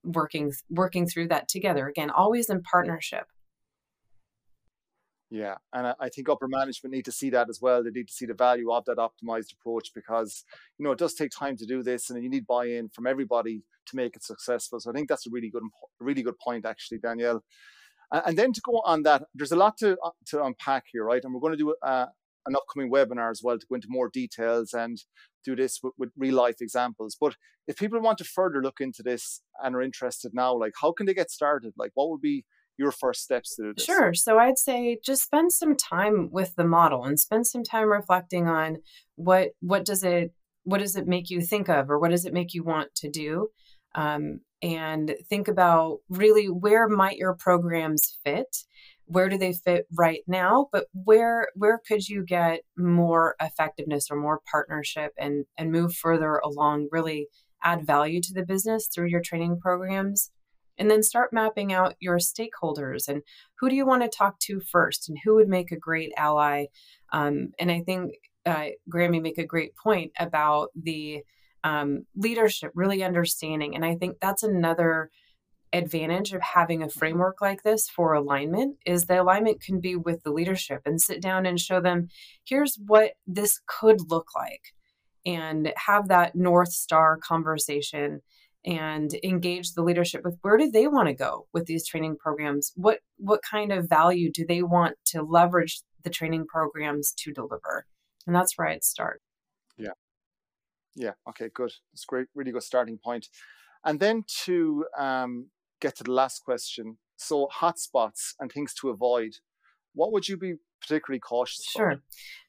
working 0.07 0.53
working 0.71 1.07
through 1.07 1.29
that 1.29 1.49
together 1.49 1.89
again 1.89 2.11
always 2.11 2.49
in 2.49 2.63
partnership. 2.63 3.27
Yeah 5.29 5.57
and 5.73 5.93
i 5.99 6.09
think 6.09 6.29
upper 6.29 6.47
management 6.47 6.95
need 6.95 7.05
to 7.05 7.13
see 7.13 7.31
that 7.31 7.49
as 7.49 7.61
well. 7.61 7.83
They 7.83 7.91
need 7.91 8.09
to 8.09 8.15
see 8.15 8.27
the 8.27 8.35
value 8.35 8.71
of 8.73 8.85
that 8.85 8.99
optimized 8.99 9.53
approach 9.53 9.91
because 9.95 10.45
you 10.79 10.85
know 10.85 10.93
it 10.93 10.99
does 10.99 11.15
take 11.15 11.31
time 11.31 11.57
to 11.57 11.67
do 11.67 11.83
this 11.83 12.11
and 12.11 12.23
you 12.23 12.31
need 12.31 12.47
buy-in 12.47 12.89
from 12.91 13.07
everybody 13.07 13.63
to 13.87 13.97
make 13.97 14.15
it 14.17 14.23
successful. 14.23 14.79
So 14.81 14.91
i 14.91 14.95
think 14.95 15.09
that's 15.09 15.27
a 15.27 15.31
really 15.31 15.51
good 15.51 15.65
really 16.01 16.23
good 16.23 16.39
point 16.39 16.65
actually 16.65 16.99
danielle. 16.99 17.43
And 18.13 18.39
then 18.39 18.53
to 18.53 18.61
go 18.65 18.81
on 18.85 19.03
that 19.03 19.25
there's 19.35 19.53
a 19.53 19.57
lot 19.57 19.77
to 19.79 19.99
uh, 20.05 20.11
to 20.27 20.45
unpack 20.45 20.85
here 20.93 21.05
right? 21.05 21.25
And 21.25 21.35
we're 21.35 21.41
going 21.41 21.59
to 21.59 21.65
do 21.65 21.75
uh, 21.83 22.07
an 22.47 22.57
upcoming 22.57 22.91
webinar 22.91 23.31
as 23.31 23.41
well 23.43 23.59
to 23.59 23.67
go 23.69 23.75
into 23.75 23.89
more 23.91 24.09
details 24.09 24.73
and 24.73 24.99
do 25.45 25.57
this 25.57 25.81
with, 25.83 25.93
with, 25.99 26.11
real 26.17 26.35
life 26.35 26.57
examples. 26.61 27.17
But 27.21 27.35
if 27.67 27.77
people 27.77 28.01
want 28.01 28.19
to 28.19 28.25
further 28.25 28.63
look 28.63 28.81
into 28.81 29.03
this 29.03 29.43
and 29.63 29.75
are 29.75 29.83
interested 29.83 30.33
now, 30.35 30.55
like 30.55 30.73
how 30.81 30.93
can 30.93 31.07
they 31.07 31.15
get 31.15 31.31
started? 31.31 31.73
Like 31.77 31.93
what 31.95 32.11
would 32.11 32.21
be 32.21 32.45
your 32.79 32.93
first 32.93 33.23
steps 33.23 33.57
to 33.57 33.73
this? 33.75 33.85
Sure. 33.85 34.15
So 34.15 34.39
I'd 34.39 34.59
say 34.59 34.99
just 35.05 35.23
spend 35.23 35.53
some 35.53 35.77
time 35.77 36.31
with 36.31 36.55
the 36.57 36.65
model 36.65 37.05
and 37.05 37.19
spend 37.19 37.47
some 37.47 37.65
time 37.65 37.89
reflecting 37.89 38.47
on 38.49 38.79
what 39.17 39.51
what 39.61 39.85
does 39.85 40.03
it 40.03 40.33
what 40.65 40.79
does 40.79 40.97
it 40.97 41.07
make 41.07 41.31
you 41.31 41.41
think 41.41 41.69
of 41.69 41.91
or 41.91 41.99
what 41.99 42.11
does 42.11 42.25
it 42.25 42.33
make 42.33 42.53
you 42.53 42.65
want 42.65 42.95
to 42.97 43.09
do? 43.09 43.49
Um, 43.95 44.41
and 44.63 45.15
think 45.29 45.49
about 45.49 45.99
really 46.09 46.47
where 46.47 46.89
might 46.89 47.19
your 47.19 47.35
programs 47.35 48.19
fit 48.25 48.65
where 49.07 49.29
do 49.29 49.39
they 49.39 49.53
fit 49.53 49.87
right 49.97 50.21
now 50.27 50.67
but 50.73 50.87
where 50.93 51.49
where 51.55 51.81
could 51.87 52.09
you 52.09 52.25
get 52.25 52.61
more 52.77 53.37
effectiveness 53.41 54.11
or 54.11 54.17
more 54.17 54.41
partnership 54.51 55.13
and 55.17 55.45
and 55.57 55.71
move 55.71 55.95
further 55.95 56.37
along 56.37 56.89
really 56.91 57.29
add 57.67 57.87
value 57.87 58.21
to 58.23 58.33
the 58.33 58.45
business 58.45 58.89
through 58.89 59.09
your 59.09 59.21
training 59.21 59.59
programs? 59.61 60.31
And 60.79 60.91
then 60.91 61.03
start 61.03 61.33
mapping 61.33 61.73
out 61.73 61.95
your 62.01 62.19
stakeholders 62.19 63.09
and 63.09 63.23
who 63.59 63.71
do 63.71 63.75
you 63.75 63.87
want 63.87 64.03
to 64.03 64.09
talk 64.09 64.39
to 64.41 64.61
first 64.61 65.09
and 65.09 65.17
who 65.25 65.35
would 65.37 65.49
make 65.49 65.73
a 65.73 65.77
great 65.77 66.13
ally? 66.17 66.67
Um, 67.13 67.53
and 67.59 67.71
i 67.71 67.81
think 67.81 68.13
uh, 68.45 68.67
Graham 68.89 69.21
make 69.23 69.39
a 69.39 69.47
great 69.47 69.75
point 69.75 70.13
about 70.21 70.69
the 70.81 71.23
um, 71.65 72.05
leadership 72.15 72.71
really 72.75 73.03
understanding. 73.03 73.75
And 73.75 73.85
i 73.85 73.95
think 73.95 74.19
that's 74.21 74.43
another 74.43 75.11
advantage 75.73 76.33
of 76.33 76.41
having 76.41 76.83
a 76.83 76.89
framework 76.89 77.41
like 77.41 77.63
this 77.63 77.89
for 77.89 78.15
alignment 78.15 78.77
is 78.87 79.05
the 79.05 79.21
alignment 79.21 79.61
can 79.61 79.81
be 79.81 79.97
with 79.97 80.23
the 80.23 80.31
leadership 80.31 80.83
and 80.87 81.01
sit 81.01 81.21
down 81.21 81.45
and 81.45 81.61
show 81.61 81.81
them 81.81 82.09
here's 82.45 82.79
what 82.87 83.13
this 83.27 83.61
could 83.67 84.11
look 84.11 84.29
like 84.37 84.73
and 85.27 85.73
have 85.77 86.09
that 86.09 86.37
north 86.37 86.73
star 86.73 87.19
conversation 87.19 88.23
and 88.67 89.15
engage 89.23 89.73
the 89.73 89.83
leadership 89.83 90.23
with 90.25 90.37
where 90.43 90.57
do 90.57 90.71
they 90.71 90.89
want 90.89 91.09
to 91.09 91.15
go 91.15 91.47
with 91.53 91.67
these 91.67 91.87
training 91.87 92.17
programs? 92.17 92.73
What 92.75 92.99
what 93.17 93.41
kind 93.49 93.73
of 93.73 93.89
value 93.89 94.31
do 94.33 94.45
they 94.47 94.63
want 94.63 94.97
to 95.07 95.23
leverage 95.23 95.83
the 96.03 96.11
training 96.11 96.47
programs 96.47 97.13
to 97.19 97.33
deliver? 97.33 97.87
And 98.27 98.35
that's 98.35 98.57
where 98.57 98.69
i'd 98.69 98.85
start. 98.85 99.23
Yeah. 99.79 99.91
Yeah 100.97 101.13
okay 101.29 101.49
good. 101.53 101.73
It's 101.93 102.05
great 102.05 102.27
really 102.35 102.51
good 102.53 102.65
starting 102.65 102.99
point. 102.99 103.29
And 103.85 104.01
then 104.01 104.25
to 104.45 104.85
um, 104.99 105.47
get 105.81 105.97
to 105.97 106.05
the 106.05 106.13
last 106.13 106.45
question. 106.45 106.99
So, 107.17 107.49
hotspots 107.61 108.35
and 108.41 108.51
things 108.53 108.75
to 108.75 108.91
avoid. 108.91 109.37
What 109.95 110.13
would 110.13 110.29
you 110.29 110.37
be 110.37 110.57
particularly 110.81 111.21
cautious? 111.21 111.65
Sure. 111.65 111.91
About? 111.91 112.03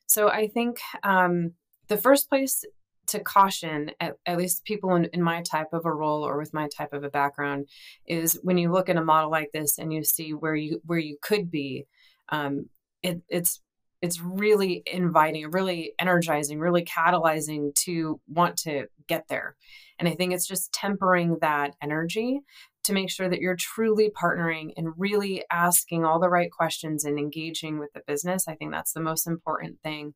So 0.07 0.29
I 0.29 0.47
think 0.47 0.79
um, 1.03 1.51
the 1.89 1.97
first 1.97 2.29
place 2.29 2.63
to 3.07 3.19
caution 3.19 3.91
at, 3.99 4.15
at 4.25 4.37
least 4.37 4.65
people 4.65 4.95
in, 4.95 5.05
in, 5.13 5.21
my 5.21 5.41
type 5.41 5.67
of 5.71 5.85
a 5.85 5.93
role 5.93 6.23
or 6.23 6.37
with 6.37 6.53
my 6.53 6.67
type 6.67 6.91
of 6.91 7.03
a 7.03 7.09
background 7.09 7.67
is 8.05 8.39
when 8.43 8.57
you 8.57 8.71
look 8.71 8.89
at 8.89 8.97
a 8.97 9.03
model 9.03 9.31
like 9.31 9.51
this 9.53 9.77
and 9.77 9.93
you 9.93 10.03
see 10.03 10.33
where 10.33 10.55
you 10.55 10.81
where 10.85 10.99
you 10.99 11.17
could 11.21 11.49
be 11.49 11.85
um, 12.29 12.67
it, 13.01 13.21
it's 13.29 13.61
it's 14.01 14.19
really 14.21 14.83
inviting 14.85 15.49
really 15.51 15.93
energizing 15.99 16.59
really 16.59 16.83
catalyzing 16.83 17.73
to 17.75 18.19
want 18.27 18.57
to 18.57 18.87
get 19.07 19.25
there 19.29 19.55
and 19.97 20.07
i 20.07 20.13
think 20.13 20.33
it's 20.33 20.47
just 20.47 20.71
tempering 20.73 21.37
that 21.39 21.75
energy 21.81 22.41
to 22.87 22.93
make 22.93 23.09
sure 23.09 23.29
that 23.29 23.39
you're 23.39 23.55
truly 23.55 24.09
partnering 24.09 24.71
and 24.75 24.93
really 24.97 25.43
asking 25.51 26.03
all 26.03 26.19
the 26.19 26.29
right 26.29 26.51
questions 26.51 27.05
and 27.05 27.19
engaging 27.19 27.79
with 27.79 27.91
the 27.93 28.01
business. 28.07 28.47
I 28.47 28.55
think 28.55 28.71
that's 28.71 28.93
the 28.93 29.01
most 29.01 29.27
important 29.27 29.77
thing. 29.83 30.13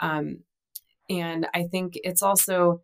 Um, 0.00 0.38
and 1.10 1.46
I 1.54 1.64
think 1.64 1.94
it's 1.96 2.22
also 2.22 2.80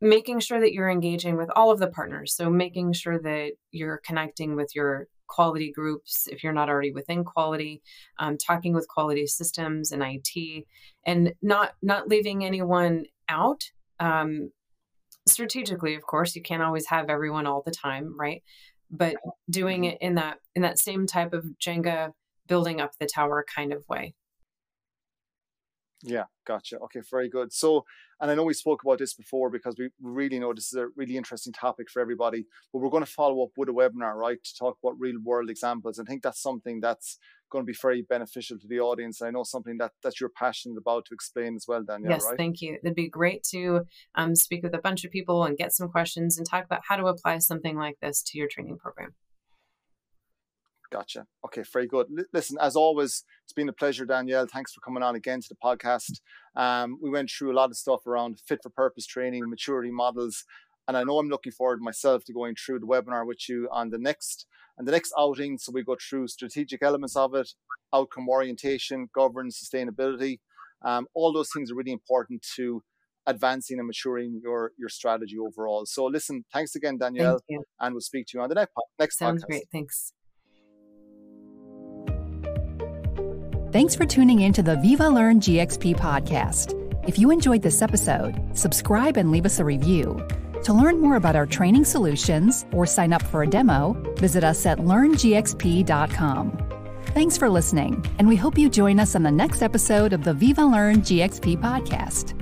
making 0.00 0.40
sure 0.40 0.60
that 0.60 0.72
you're 0.72 0.90
engaging 0.90 1.36
with 1.36 1.48
all 1.54 1.70
of 1.70 1.78
the 1.78 1.86
partners. 1.86 2.34
So 2.34 2.50
making 2.50 2.92
sure 2.92 3.20
that 3.20 3.52
you're 3.70 4.00
connecting 4.04 4.56
with 4.56 4.74
your 4.74 5.06
quality 5.28 5.72
groups 5.72 6.28
if 6.30 6.44
you're 6.44 6.52
not 6.52 6.68
already 6.68 6.92
within 6.92 7.24
quality 7.24 7.80
um, 8.18 8.36
talking 8.36 8.74
with 8.74 8.86
quality 8.88 9.26
systems 9.26 9.90
and 9.90 10.02
it 10.02 10.64
and 11.06 11.32
not 11.40 11.72
not 11.80 12.08
leaving 12.08 12.44
anyone 12.44 13.04
out. 13.28 13.62
Um, 14.00 14.50
strategically 15.26 15.94
of 15.94 16.02
course 16.02 16.34
you 16.34 16.42
can't 16.42 16.62
always 16.62 16.86
have 16.86 17.08
everyone 17.08 17.46
all 17.46 17.62
the 17.64 17.70
time 17.70 18.14
right 18.18 18.42
but 18.92 19.16
doing 19.50 19.82
mm-hmm. 19.82 19.92
it 19.92 19.98
in 20.00 20.14
that 20.14 20.38
in 20.54 20.62
that 20.62 20.78
same 20.78 21.06
type 21.06 21.32
of 21.32 21.46
jenga 21.60 22.12
building 22.46 22.80
up 22.80 22.92
the 23.00 23.06
tower 23.06 23.44
kind 23.54 23.72
of 23.72 23.82
way 23.88 24.14
yeah, 26.04 26.24
gotcha. 26.44 26.78
Okay, 26.80 27.00
very 27.08 27.28
good. 27.28 27.52
So, 27.52 27.84
and 28.20 28.30
I 28.30 28.34
know 28.34 28.42
we 28.42 28.54
spoke 28.54 28.82
about 28.82 28.98
this 28.98 29.14
before 29.14 29.50
because 29.50 29.76
we 29.78 29.90
really 30.00 30.38
know 30.40 30.52
this 30.52 30.66
is 30.66 30.74
a 30.74 30.88
really 30.96 31.16
interesting 31.16 31.52
topic 31.52 31.88
for 31.88 32.02
everybody, 32.02 32.46
but 32.72 32.80
we're 32.80 32.90
going 32.90 33.04
to 33.04 33.10
follow 33.10 33.42
up 33.44 33.50
with 33.56 33.68
a 33.68 33.72
webinar, 33.72 34.14
right, 34.14 34.42
to 34.42 34.56
talk 34.58 34.78
about 34.82 34.98
real 34.98 35.20
world 35.22 35.48
examples. 35.48 36.00
I 36.00 36.04
think 36.04 36.22
that's 36.22 36.42
something 36.42 36.80
that's 36.80 37.18
going 37.52 37.64
to 37.64 37.70
be 37.70 37.78
very 37.80 38.02
beneficial 38.02 38.58
to 38.58 38.66
the 38.66 38.80
audience. 38.80 39.22
I 39.22 39.30
know 39.30 39.44
something 39.44 39.76
that, 39.78 39.92
that 40.02 40.18
you're 40.18 40.30
passionate 40.30 40.78
about 40.78 41.04
to 41.06 41.14
explain 41.14 41.54
as 41.54 41.66
well, 41.68 41.82
Danielle, 41.82 42.12
yes, 42.12 42.24
right? 42.26 42.36
thank 42.36 42.62
you. 42.62 42.78
It'd 42.82 42.96
be 42.96 43.08
great 43.08 43.44
to 43.50 43.82
um, 44.14 44.34
speak 44.34 44.62
with 44.62 44.74
a 44.74 44.78
bunch 44.78 45.04
of 45.04 45.12
people 45.12 45.44
and 45.44 45.56
get 45.56 45.72
some 45.72 45.88
questions 45.88 46.38
and 46.38 46.48
talk 46.48 46.64
about 46.64 46.80
how 46.88 46.96
to 46.96 47.04
apply 47.06 47.38
something 47.38 47.76
like 47.76 47.98
this 48.00 48.22
to 48.24 48.38
your 48.38 48.48
training 48.48 48.78
program. 48.78 49.14
Gotcha. 50.90 51.26
Okay, 51.44 51.62
very 51.72 51.86
good. 51.86 52.06
L- 52.18 52.24
listen, 52.32 52.58
as 52.60 52.76
always, 52.76 53.24
it's 53.44 53.52
been 53.52 53.68
a 53.68 53.72
pleasure, 53.72 54.04
Danielle. 54.04 54.46
Thanks 54.46 54.72
for 54.72 54.80
coming 54.80 55.02
on 55.02 55.14
again 55.14 55.40
to 55.40 55.48
the 55.48 55.54
podcast. 55.54 56.20
Um, 56.56 56.98
we 57.02 57.10
went 57.10 57.30
through 57.30 57.52
a 57.52 57.56
lot 57.56 57.70
of 57.70 57.76
stuff 57.76 58.06
around 58.06 58.40
fit 58.46 58.60
for 58.62 58.70
purpose 58.70 59.06
training, 59.06 59.48
maturity 59.48 59.90
models, 59.90 60.44
and 60.88 60.96
I 60.96 61.04
know 61.04 61.18
I'm 61.18 61.28
looking 61.28 61.52
forward 61.52 61.80
myself 61.80 62.24
to 62.24 62.32
going 62.32 62.54
through 62.54 62.80
the 62.80 62.86
webinar 62.86 63.26
with 63.26 63.48
you 63.48 63.68
on 63.70 63.90
the 63.90 63.98
next 63.98 64.46
and 64.78 64.86
the 64.86 64.92
next 64.92 65.12
outing. 65.18 65.58
So 65.58 65.72
we 65.72 65.82
go 65.82 65.96
through 65.96 66.28
strategic 66.28 66.82
elements 66.82 67.16
of 67.16 67.34
it, 67.34 67.50
outcome 67.94 68.28
orientation, 68.28 69.08
governance, 69.14 69.62
sustainability. 69.62 70.40
Um, 70.84 71.06
all 71.14 71.32
those 71.32 71.50
things 71.54 71.70
are 71.70 71.74
really 71.74 71.92
important 71.92 72.44
to 72.56 72.82
advancing 73.26 73.78
and 73.78 73.86
maturing 73.86 74.40
your 74.42 74.72
your 74.78 74.88
strategy 74.88 75.38
overall. 75.38 75.86
So 75.86 76.06
listen, 76.06 76.44
thanks 76.52 76.74
again, 76.74 76.98
Danielle, 76.98 77.40
Thank 77.48 77.64
and 77.80 77.94
we'll 77.94 78.00
speak 78.00 78.26
to 78.28 78.38
you 78.38 78.42
on 78.42 78.48
the 78.48 78.56
next 78.56 78.72
next 78.98 79.18
Sounds 79.18 79.44
podcast. 79.44 79.46
great. 79.46 79.64
Thanks. 79.72 80.12
Thanks 83.72 83.94
for 83.94 84.04
tuning 84.04 84.40
in 84.40 84.52
to 84.52 84.62
the 84.62 84.76
Veeva 84.76 85.10
Learn 85.12 85.40
GXP 85.40 85.96
podcast. 85.96 86.78
If 87.08 87.18
you 87.18 87.30
enjoyed 87.30 87.62
this 87.62 87.80
episode, 87.80 88.38
subscribe 88.52 89.16
and 89.16 89.30
leave 89.30 89.46
us 89.46 89.60
a 89.60 89.64
review. 89.64 90.22
To 90.64 90.72
learn 90.72 91.00
more 91.00 91.16
about 91.16 91.34
our 91.34 91.46
training 91.46 91.84
solutions 91.84 92.64
or 92.72 92.86
sign 92.86 93.12
up 93.12 93.22
for 93.22 93.42
a 93.42 93.46
demo, 93.46 93.94
visit 94.16 94.44
us 94.44 94.64
at 94.64 94.78
learngxp.com. 94.78 96.58
Thanks 97.06 97.36
for 97.36 97.50
listening, 97.50 98.04
and 98.18 98.28
we 98.28 98.36
hope 98.36 98.56
you 98.56 98.70
join 98.70 99.00
us 99.00 99.16
on 99.16 99.22
the 99.22 99.30
next 99.30 99.60
episode 99.60 100.12
of 100.12 100.22
the 100.24 100.32
Veeva 100.32 100.70
Learn 100.70 100.98
GXP 100.98 101.60
podcast. 101.60 102.41